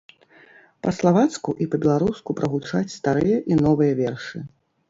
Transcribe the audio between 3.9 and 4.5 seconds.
вершы.